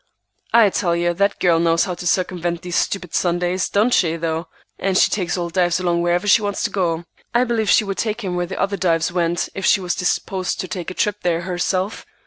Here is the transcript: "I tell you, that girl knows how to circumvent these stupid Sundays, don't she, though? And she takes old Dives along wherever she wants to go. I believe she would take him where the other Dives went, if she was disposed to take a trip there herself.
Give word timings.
"I 0.51 0.71
tell 0.71 0.95
you, 0.95 1.13
that 1.13 1.39
girl 1.39 1.59
knows 1.59 1.83
how 1.85 1.93
to 1.93 2.07
circumvent 2.07 2.63
these 2.63 2.75
stupid 2.75 3.13
Sundays, 3.13 3.69
don't 3.69 3.93
she, 3.93 4.15
though? 4.15 4.47
And 4.79 4.97
she 4.97 5.11
takes 5.11 5.37
old 5.37 5.53
Dives 5.53 5.79
along 5.79 6.01
wherever 6.01 6.25
she 6.25 6.41
wants 6.41 6.63
to 6.63 6.71
go. 6.71 7.05
I 7.35 7.43
believe 7.43 7.69
she 7.69 7.83
would 7.83 7.99
take 7.99 8.23
him 8.23 8.35
where 8.35 8.47
the 8.47 8.59
other 8.59 8.77
Dives 8.77 9.11
went, 9.11 9.47
if 9.53 9.63
she 9.63 9.79
was 9.79 9.93
disposed 9.93 10.59
to 10.61 10.67
take 10.67 10.89
a 10.89 10.95
trip 10.95 11.17
there 11.21 11.41
herself. 11.41 12.03